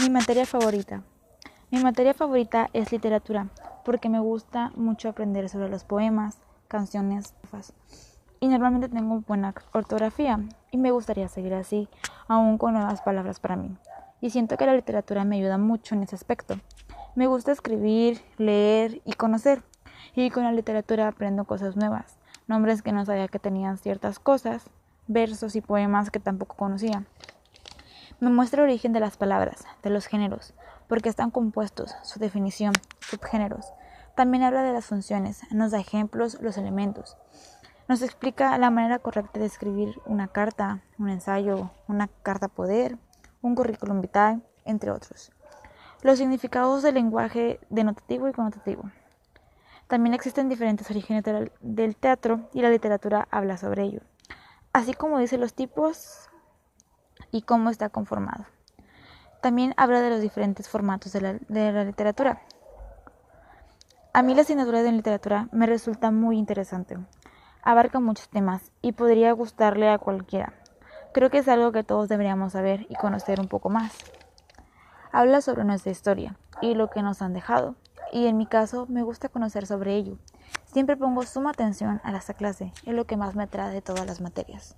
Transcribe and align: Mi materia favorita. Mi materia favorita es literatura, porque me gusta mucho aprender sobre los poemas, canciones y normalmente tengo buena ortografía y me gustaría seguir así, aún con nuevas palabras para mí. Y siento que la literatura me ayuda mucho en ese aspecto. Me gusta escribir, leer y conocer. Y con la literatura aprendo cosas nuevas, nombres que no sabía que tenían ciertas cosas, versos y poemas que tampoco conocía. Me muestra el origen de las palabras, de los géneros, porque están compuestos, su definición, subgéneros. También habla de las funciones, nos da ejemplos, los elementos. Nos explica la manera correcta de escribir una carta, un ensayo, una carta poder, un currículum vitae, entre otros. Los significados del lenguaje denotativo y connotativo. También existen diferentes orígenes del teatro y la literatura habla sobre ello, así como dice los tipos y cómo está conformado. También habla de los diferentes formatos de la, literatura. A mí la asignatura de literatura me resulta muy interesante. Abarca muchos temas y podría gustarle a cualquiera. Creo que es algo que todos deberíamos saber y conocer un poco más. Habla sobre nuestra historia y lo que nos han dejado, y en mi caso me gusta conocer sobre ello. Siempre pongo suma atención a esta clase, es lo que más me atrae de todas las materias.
Mi 0.00 0.10
materia 0.10 0.44
favorita. 0.44 1.02
Mi 1.70 1.82
materia 1.82 2.14
favorita 2.14 2.68
es 2.72 2.90
literatura, 2.90 3.48
porque 3.84 4.08
me 4.08 4.18
gusta 4.18 4.72
mucho 4.74 5.08
aprender 5.08 5.48
sobre 5.48 5.68
los 5.68 5.84
poemas, 5.84 6.38
canciones 6.68 7.34
y 8.40 8.48
normalmente 8.48 8.88
tengo 8.88 9.22
buena 9.26 9.54
ortografía 9.72 10.40
y 10.70 10.76
me 10.76 10.90
gustaría 10.90 11.28
seguir 11.28 11.54
así, 11.54 11.88
aún 12.28 12.58
con 12.58 12.74
nuevas 12.74 13.00
palabras 13.00 13.40
para 13.40 13.56
mí. 13.56 13.76
Y 14.20 14.30
siento 14.30 14.56
que 14.56 14.66
la 14.66 14.74
literatura 14.74 15.24
me 15.24 15.36
ayuda 15.36 15.58
mucho 15.58 15.94
en 15.94 16.02
ese 16.02 16.16
aspecto. 16.16 16.58
Me 17.14 17.26
gusta 17.26 17.52
escribir, 17.52 18.20
leer 18.36 19.00
y 19.04 19.12
conocer. 19.14 19.62
Y 20.14 20.30
con 20.30 20.44
la 20.44 20.52
literatura 20.52 21.08
aprendo 21.08 21.44
cosas 21.44 21.76
nuevas, 21.76 22.18
nombres 22.46 22.82
que 22.82 22.92
no 22.92 23.04
sabía 23.04 23.28
que 23.28 23.38
tenían 23.38 23.78
ciertas 23.78 24.18
cosas, 24.18 24.64
versos 25.06 25.56
y 25.56 25.60
poemas 25.60 26.10
que 26.10 26.20
tampoco 26.20 26.56
conocía. 26.56 27.04
Me 28.20 28.30
muestra 28.30 28.62
el 28.62 28.70
origen 28.70 28.92
de 28.92 29.00
las 29.00 29.16
palabras, 29.16 29.64
de 29.82 29.90
los 29.90 30.06
géneros, 30.06 30.54
porque 30.88 31.08
están 31.08 31.30
compuestos, 31.30 31.94
su 32.02 32.20
definición, 32.20 32.72
subgéneros. 33.00 33.66
También 34.14 34.44
habla 34.44 34.62
de 34.62 34.72
las 34.72 34.86
funciones, 34.86 35.40
nos 35.50 35.72
da 35.72 35.80
ejemplos, 35.80 36.38
los 36.40 36.56
elementos. 36.56 37.16
Nos 37.88 38.02
explica 38.02 38.56
la 38.56 38.70
manera 38.70 39.00
correcta 39.00 39.40
de 39.40 39.46
escribir 39.46 40.00
una 40.06 40.28
carta, 40.28 40.80
un 40.98 41.08
ensayo, 41.08 41.70
una 41.88 42.08
carta 42.22 42.46
poder, 42.48 42.98
un 43.42 43.56
currículum 43.56 44.00
vitae, 44.00 44.40
entre 44.64 44.92
otros. 44.92 45.32
Los 46.02 46.18
significados 46.18 46.82
del 46.82 46.94
lenguaje 46.94 47.58
denotativo 47.68 48.28
y 48.28 48.32
connotativo. 48.32 48.84
También 49.88 50.14
existen 50.14 50.48
diferentes 50.48 50.88
orígenes 50.90 51.24
del 51.60 51.96
teatro 51.96 52.48
y 52.52 52.62
la 52.62 52.70
literatura 52.70 53.26
habla 53.30 53.58
sobre 53.58 53.82
ello, 53.82 54.00
así 54.72 54.94
como 54.94 55.18
dice 55.18 55.36
los 55.36 55.52
tipos 55.52 56.30
y 57.34 57.42
cómo 57.42 57.68
está 57.68 57.88
conformado. 57.88 58.46
También 59.42 59.74
habla 59.76 60.00
de 60.00 60.08
los 60.08 60.20
diferentes 60.20 60.68
formatos 60.68 61.12
de 61.12 61.20
la, 61.48 61.84
literatura. 61.84 62.40
A 64.12 64.22
mí 64.22 64.36
la 64.36 64.42
asignatura 64.42 64.84
de 64.84 64.92
literatura 64.92 65.48
me 65.50 65.66
resulta 65.66 66.12
muy 66.12 66.38
interesante. 66.38 66.96
Abarca 67.64 67.98
muchos 67.98 68.28
temas 68.28 68.70
y 68.82 68.92
podría 68.92 69.32
gustarle 69.32 69.90
a 69.90 69.98
cualquiera. 69.98 70.52
Creo 71.12 71.28
que 71.28 71.38
es 71.38 71.48
algo 71.48 71.72
que 71.72 71.82
todos 71.82 72.08
deberíamos 72.08 72.52
saber 72.52 72.86
y 72.88 72.94
conocer 72.94 73.40
un 73.40 73.48
poco 73.48 73.68
más. 73.68 73.92
Habla 75.10 75.40
sobre 75.40 75.64
nuestra 75.64 75.90
historia 75.90 76.36
y 76.62 76.74
lo 76.74 76.88
que 76.88 77.02
nos 77.02 77.20
han 77.20 77.34
dejado, 77.34 77.74
y 78.12 78.28
en 78.28 78.36
mi 78.36 78.46
caso 78.46 78.86
me 78.88 79.02
gusta 79.02 79.28
conocer 79.28 79.66
sobre 79.66 79.96
ello. 79.96 80.18
Siempre 80.66 80.96
pongo 80.96 81.24
suma 81.24 81.50
atención 81.50 82.00
a 82.04 82.16
esta 82.16 82.34
clase, 82.34 82.72
es 82.86 82.94
lo 82.94 83.06
que 83.06 83.16
más 83.16 83.34
me 83.34 83.42
atrae 83.42 83.72
de 83.72 83.82
todas 83.82 84.06
las 84.06 84.20
materias. 84.20 84.76